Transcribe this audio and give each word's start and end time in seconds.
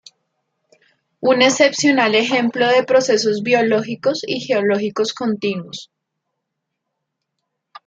Un 1.19 1.43
excepcional 1.43 2.15
ejemplo 2.15 2.67
de 2.67 2.83
procesos 2.83 3.43
biológicos 3.43 4.23
y 4.27 4.39
geológicos 4.39 5.13
continuos. 5.13 5.91